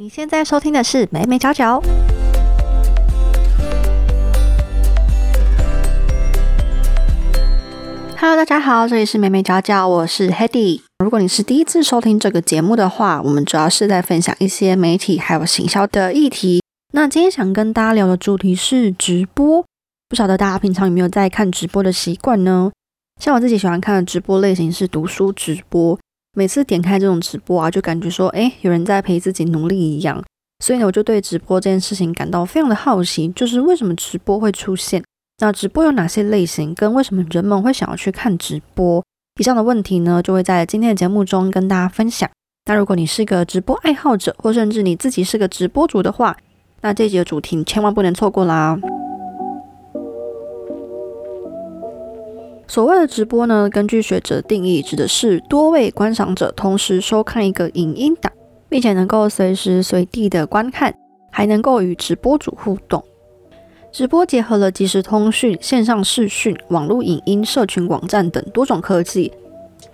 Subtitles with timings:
[0.00, 1.82] 你现在收听的是美美角角。
[8.16, 10.82] Hello，大家好，这里是美美角角，我是 Hedy。
[11.00, 16.62] 如果你是第一次收听这个节目的话，我们主要是在分享一些媒体还有行销的议题。
[16.92, 19.64] 那今天想跟大家聊的主题是直播。
[20.08, 22.70] 不晓得大家平常有没有在看直播的习惯呢？
[23.20, 25.98] 像我自己喜欢看的直播类型是读书直播。
[26.38, 30.22] 每次点开这种直播啊，就感觉说，哎，有人在陪自己努力一样。
[30.64, 35.02] 所以呢，我就对直播这件事情感到非常的好奇，就是为什么直播会出现？
[35.40, 36.72] 那直播有哪些类型？
[36.76, 39.02] 跟为什么人们会想要去看直播？
[39.40, 42.30] 以上的问题呢，就会在今天的节目中跟大家分享。
[42.66, 46.36] 那如果你是个直播爱好者，或甚至你自己是个直播主的话，
[46.82, 48.78] 那这集的主题你千万不能错过啦！
[52.70, 58.30] 所谓的直播呢，根据学者定义，指的是多位观赏者同时收看一个影音档，
[58.68, 60.94] 并且能够随时随地的观看，
[61.32, 63.02] 还能够与直播主互动。
[63.90, 69.32] 直播结合了即时通讯、线上视讯、网络影音、社群网站等多种科技，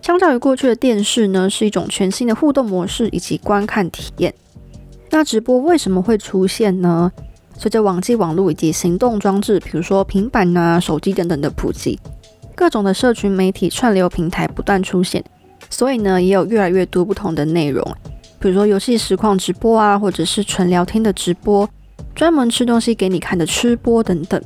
[0.00, 4.32] 相较于过去的电视呢，是一种全新的互动模式以及观看体验。
[5.10, 7.12] 那直播为什么会出现呢？
[7.58, 12.00] 随着网际网络以及行动装置，比如说平板啊、手机等等的普及，
[12.54, 15.24] 各种的社群媒体串流平台不断出现，
[15.70, 17.84] 所以呢，也有越来越多不同的内容，
[18.38, 21.68] 比如说游戏实况直播啊，或者是纯聊天的直播。
[22.14, 24.38] 专门吃东西给你看的吃播等等，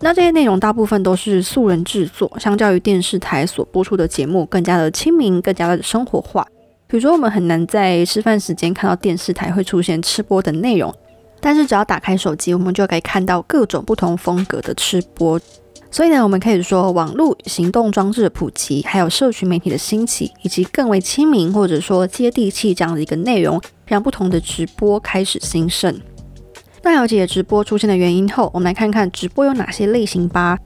[0.00, 6.44] 那这些内容大部分都是素人制作，相较于电视台所播出的节目更加的亲民，更加的生活化。
[6.88, 10.92] 比如说，我们很难在吃饭时间看到电视台会出现吃播的内容，
[11.40, 15.40] 但是只要打开手机，我们就可以看到各种不同风格的吃播。
[15.94, 25.96] 所以呢，我们可以说，网络行动装置的普及，还有社群媒体的兴起，以及更为亲民或者说接地气这样的一个内容，让不同的直播开始兴盛。
[26.82, 30.58] 那了解直播出现的原因后，我们来看看直播有哪些类型吧。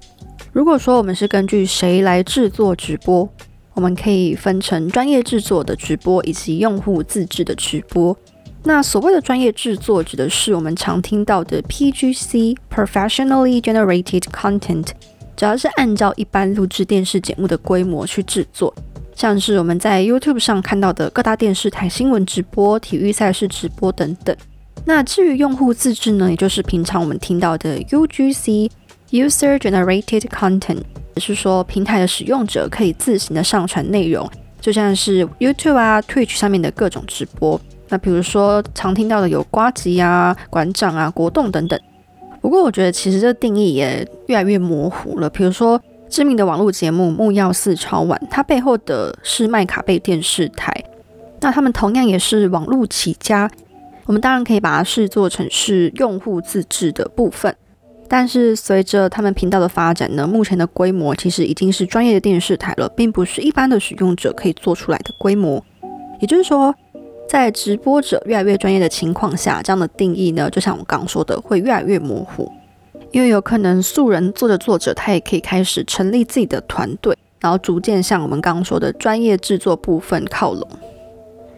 [0.50, 3.28] 如果说我们是根据谁来制作直播，
[3.74, 8.16] 我们可以分成专业制作的直播以及用户自制的直播。
[8.64, 14.86] 那所谓的专业制作，指的是我们常听到的 PGC（Professionally Generated Content），
[15.38, 18.74] 主要是按照一般录制电视节目的规模去制作，
[19.14, 24.36] 像是我们在 YouTube 上看到的各大电视台新闻直播、体育赛事直播等等。
[24.84, 30.82] 那至于用户自制呢，也就是平常我们听到的 UGC（User Generated Content），
[31.14, 34.28] 也是说平台的使用者可以自行的上传内容，
[34.60, 37.60] 就像是 YouTube 啊、Twitch 上面的各种直播。
[37.88, 41.78] 那比如说常听到的有瓜吉啊、馆长啊、国栋等等。
[42.40, 45.28] 不过我觉得其实这定义也越来越模糊了。
[45.30, 50.72] 比如说知名的网络节目木曜四超玩，它背后的是麦卡贝电视台，
[51.40, 53.50] 那他们同样也是网络起家。
[54.06, 57.54] 我们当然可以把它视作成是用户自制的部分，
[58.08, 65.62] 但是随着他们频道的发展呢，目前的规模其实已经是专业的电视台了，并不是一般的使用者可以做出来的规模。
[66.20, 66.74] 也就是说，
[67.28, 72.50] 在直播者越来越专业的情况下，这样的定义呢，就像我刚刚说的，会越来越模糊，
[73.12, 80.66] 因为有可能素人做着做着，他也可以开始成立自己的团队，然后逐渐向我们刚刚说的专业制作部分靠拢。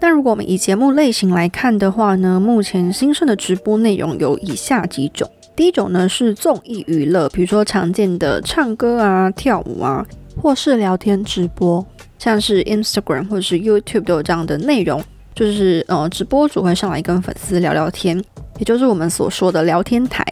[0.00, 5.30] 那如果我们以节目类型来看的话呢，目前新生的直播内容有以下几种。
[5.54, 10.04] 第一种呢是综艺娱乐，比如说常见的唱歌啊、跳舞啊，
[10.40, 11.84] 或是聊天直播，
[12.18, 15.02] 像是 Instagram 或是 YouTube 都有这样的内容，
[15.40, 18.22] 就是呃直播主会上来跟粉丝聊聊天，
[18.58, 20.22] 也就是我们所说的聊天台。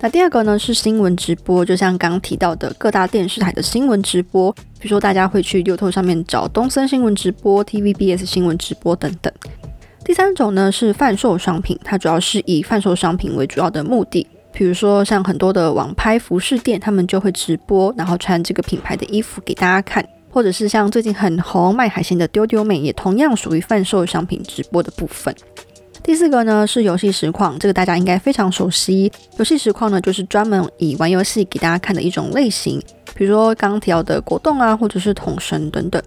[0.00, 9.30] 那第二个呢是新闻直播，就像刚提到的各大电视台的新闻直播，比如说大家会去 YouTube 上面找东森新闻直播、TVBS 新闻直播等等。
[10.02, 25.34] 第三种呢是贩售商品，它主要是以贩售商品为主要的目的，比如说像很多的网拍服饰店，他们就会直播，然后穿这个品牌的衣服给大家看，或者是像最近很红卖海鲜的丢丢妹，也同样属于贩售商品直播的部分。
[26.02, 29.12] 第四个呢是游戏实况，这个大家应该非常熟悉。
[29.36, 32.80] 游戏实况呢就是专门以玩游戏给大家看的一种类型，
[33.14, 36.02] 比如说刚提到的果冻啊，或者是桶神等等。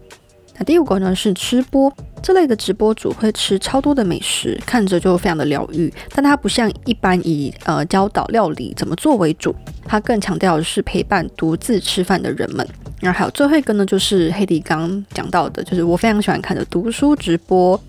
[0.58, 5.92] 那第五个呢是吃播，这类的直播主会吃超多的美食，看着就非常的疗愈。
[6.14, 12.68] 但它不像一般以呃教导料理怎么做为主，它更强调的是陪伴独自吃饭的人们。
[13.00, 17.80] 然后还有最后一个呢就是黑迪刚讲到的，就是我非常喜欢看的读书直播。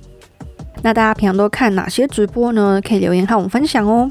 [0.82, 2.80] 那大家平常都看哪些直播呢？
[2.82, 4.10] 可以留言和我们分享哦。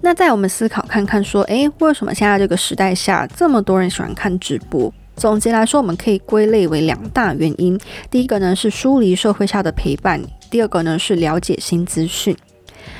[0.00, 4.90] 那在我们思考看看，说，诶，为什么现在这个时代下这么多人喜欢看直播？
[5.16, 7.78] 总结来说，我们可以归类为两大原因。
[8.10, 12.36] 第一个呢是疏离社会下的陪伴，第二个呢是了解新资讯。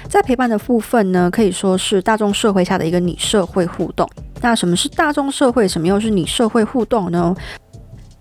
[0.08, 4.08] 在陪伴的部分呢，可以说是大众社会下的一个拟社会互动。
[4.42, 5.66] 那什么是大众社会？
[5.66, 7.34] 什么又是拟社会互动呢？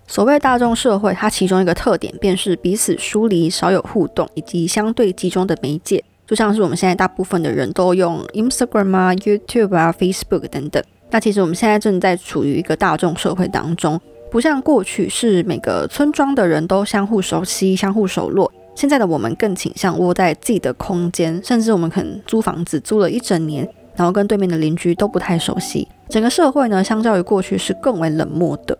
[0.07, 10.81] 所谓大众社会，它其中一个特点便是彼此疏离、少有互动以及相对集中的媒介，就像是我们现在大部分的人都用 Instagram 啊、YouTube 啊、Facebook 等等。
[11.11, 18.51] 那其实我们现在正在处于一个大众社会当中，不像过去是每个村庄的人都相互熟悉、相互熟络。
[18.75, 25.87] 现在的我们更倾向窝在自己的空间，甚至我们可能租房子租了一整年，然后跟对面的邻居都不太熟悉。
[26.07, 28.77] 整个社会呢，相较于过去是更为冷漠的。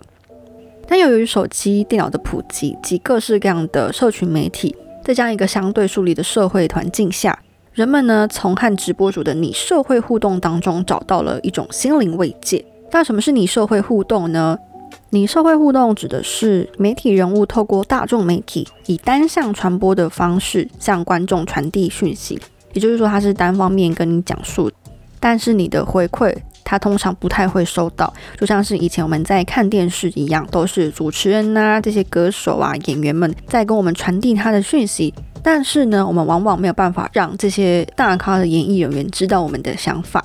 [0.87, 7.37] 但由于手机、电脑的普及及各式各样的社群媒体，在这样一个相对疏离的社会环境下，
[7.79, 12.65] 人们呢从和直播主的拟社会互动当中找到了一种心灵慰藉。
[12.91, 14.57] 那什么是拟社会互动呢？
[15.11, 22.37] 拟社会互动指的是媒体人物透过大众媒体以单向传播的方式向观众传递讯息，
[22.73, 24.69] 也就是说，他是单方面跟你讲述，
[25.21, 26.35] 但是你的回馈。
[26.65, 35.11] 他通常不太会收到，就像是以前我们在看电视一样，都是主持人呐、这些歌手啊、演员们在跟我们传递他的讯息。
[35.41, 40.23] 但是呢，我们往往没有办法让这些大咖的演艺人员知道我们的想法。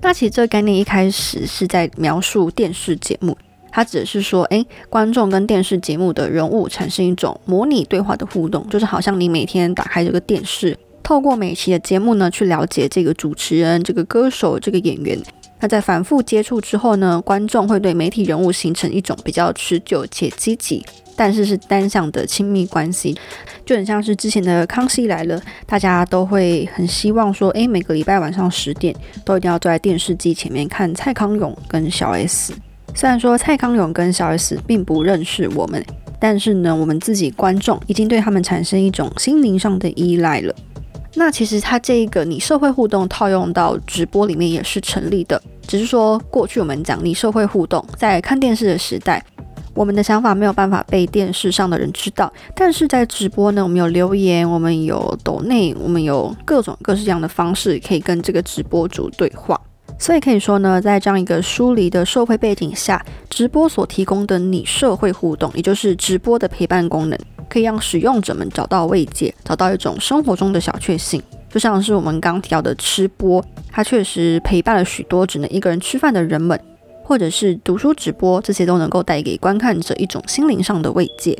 [0.00, 3.36] 那其实这个概念一开始是在描述电视节目，
[3.72, 15.18] 它只是说，诶，观众跟电视节目的人物产生一种模拟对话的互动，就是好像你每天打开这个电视，透过每期的节目呢，去了解这个主持人、这个歌手、这个演员。
[15.60, 20.84] 那在反复接触之后呢，观众会对媒体人物形成一种比较持久且积极，
[21.18, 23.18] 但是是单向的亲密关系，
[23.66, 25.36] 就很像是之前的《康熙来了》，
[25.66, 28.94] 大家都会很希望说，诶，每个礼拜晚上十点
[29.24, 32.54] 都一定要坐在电视机前面看蔡康永跟小 S。
[32.94, 35.84] 虽然说蔡康永跟小 S 并不认识我们，
[36.20, 40.54] 但是呢，我们自己观众已经对他们产生一种心灵上的依赖了。
[41.14, 49.24] 那其实它这个你社会互动套用到直播里面也是成立的，只是说过去我们讲你社会互动，在看电视的时代，
[49.78, 59.60] 我们的想法没有办法被电视上的人知道，但是在直播呢，我们有留言，我们有抖内，我们有各种各式各样的方式可以跟这个直播主对话，
[59.96, 67.16] 所以可以说呢，在这样一个疏离的社会背景下，直播所提供的你社会互动，也就是直播的陪伴功能。
[67.48, 76.60] 可以让使用者们找到慰藉，找到一种生活中的小确幸，就像是我们刚提到的吃播，它确实陪伴了许多只能一个人吃饭的人们，
[77.08, 81.34] 或者是读书直播，这些都能够带给观看者一种心灵上的慰藉。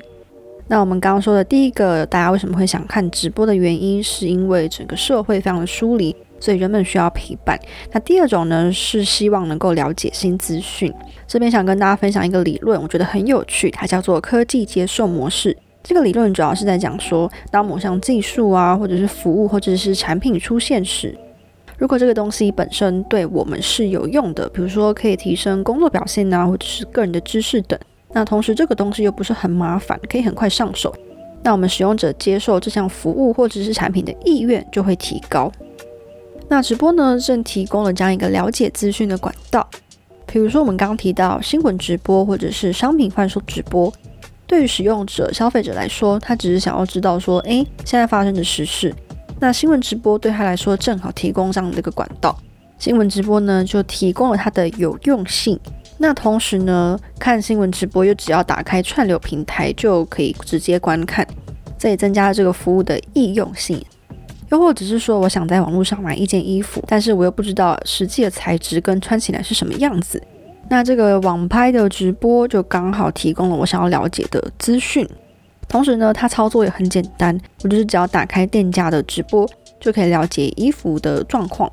[0.67, 7.61] 那我们刚刚说的第一个，大家为什么会想看直播的原因，是因为整个社会非常的疏离，所以人们需要陪伴。
[7.93, 10.91] 那第二种呢，是希望能够了解新资讯。
[11.26, 15.55] 这边想跟大家分享一个理论，我觉得很有趣，它叫做科技接受模式。
[15.82, 21.14] 这个理论主要是在讲说，当某项技术啊，或者是服务，或者是产品出现时，
[21.78, 27.78] 如果这个东西本身对我们是有用的，比如说可以提升工作表现啊，或者是个人的知识等，
[28.12, 30.92] 那同时这个东西又不是很麻烦，可以很快上手，
[31.44, 35.52] 那我们使用者接受这项服务或者是产品的意愿就会提高。
[36.48, 39.69] 那直播呢，正提供了这样一个了解资讯的管道，
[40.26, 43.92] 比如说我们刚刚提到新闻直播，或者是商品贩售直播。
[44.48, 48.92] 对于使用者、消费者来说，他只是想要知道说，诶，现在发生的实事。
[49.40, 52.37] 那新闻直播对他来说正好提供这样的一个管道。
[52.78, 55.59] 新闻直播呢，就提供了它的有用性。
[55.99, 61.26] 那同时呢，看新闻直播又只要打开串流平台就可以直接观看，
[61.76, 63.85] 这也增加了这个服务的易用性。
[64.50, 70.23] 又或者是说，我想在网络上买一件衣服，但是我又不知道实际的材质跟穿起来是什么样子。
[70.71, 75.07] 那这个网拍的直播就刚好提供了我想要了解的资讯，
[75.68, 79.48] 同时呢，它操作也很简单，我就是只要打开店家的直播
[79.78, 81.70] 就可以了解衣服的状况，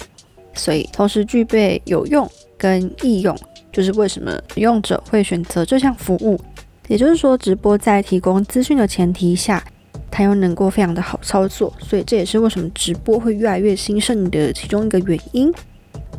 [0.54, 3.36] 所以同时具备有用跟易用，
[3.72, 6.40] 就是为什么使用者会选择这项服务。
[6.88, 9.64] 也就是说，直播在提供资讯的前提下，
[10.12, 15.52] 它又能够非常的好操作，所以这也是为什么直播会越来越兴盛的其中一个原因。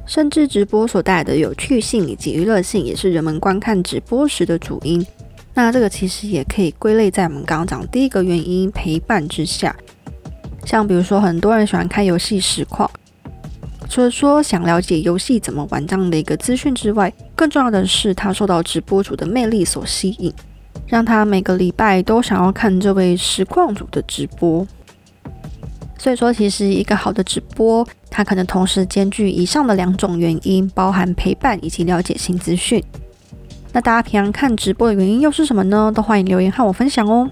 [0.07, 5.05] 甚至直播所带来的有趣性以及娱乐性，也是人们观看直播时的主因。
[5.57, 9.75] 那这个其实也可以归类在我们刚刚讲第一个原因——陪伴之下。
[10.67, 12.91] 像比如说，很多人喜欢看游戏实况，
[13.89, 20.31] 除了说想了解游戏怎么玩这样的一个资讯之外，更重要的是他受到直播主的魅力所吸引，
[20.87, 24.67] 让他每个礼拜都想要看这位实况主的直播。
[25.97, 32.85] 所以说，其实一个好的直播，它可能同时兼具以上的两种原因，包含陪伴以及了解新资讯。
[33.77, 35.93] 那大家平常看直播的原因又是什么呢？
[35.95, 37.31] 都欢迎留言和我分享哦。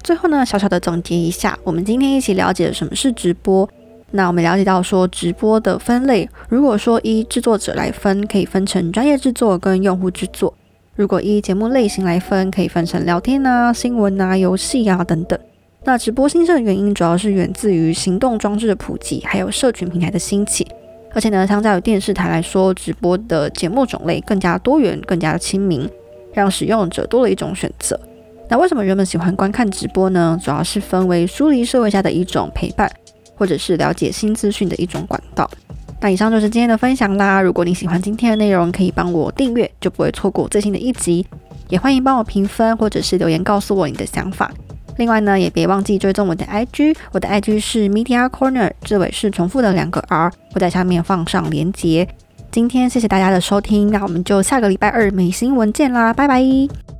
[0.00, 3.68] 最后呢，小小的总结一下，我们今天一起了解什么是直播。
[4.12, 10.54] 那我们了解到说，直播的分类，如果说依制作者来分，可以分成专业制作跟用户制作；
[10.94, 15.36] 如果依节目类型来分，可以分成聊天啊、新闻啊、游戏啊等等。
[15.82, 20.64] 那直播兴盛的原因，主要是源自于行动装置的普及，还有社群平台的兴起。
[21.16, 25.88] 而且呢，相较于电视台来说，直播的节目种类更加多元，更加的亲民，
[26.34, 27.98] 让使用者多了一种选择。
[28.50, 30.38] 那为什么人们喜欢观看直播呢？
[30.44, 32.92] 主要是分为疏离社会下的一种陪伴，
[33.34, 35.50] 或者是了解新资讯的一种管道。
[36.02, 37.40] 那以上就是今天的分享啦。
[37.40, 41.26] 如果你喜欢今天的内容，可以帮我订阅，就不会错过最新的一集。
[41.70, 44.52] 也欢迎帮我评分，或者是留言告诉我你的想法。
[44.96, 52.08] 另外呢，也别忘记追踪我的 IG，我的 IG 是 Media Corner，字尾是重复的两个 R，会在下面放上连接。
[52.50, 56.95] 今天谢谢大家的收听，那我们就下个礼拜二美新闻见啦，拜拜。